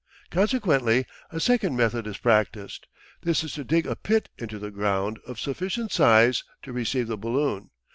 Consequently 0.31 1.05
a 1.29 1.39
second 1.39 1.77
method 1.77 2.07
is 2.07 2.17
practised. 2.17 2.87
This 3.21 3.43
is 3.43 3.53
to 3.53 3.63
dig 3.63 3.85
a 3.85 3.95
pit 3.95 4.29
into 4.39 4.57
the 4.57 4.71
ground 4.71 5.19
of 5.27 5.39
sufficient 5.39 5.91
size 5.91 6.43
to 6.63 6.73
receive 6.73 7.05
the 7.07 7.17
balloon. 7.17 7.69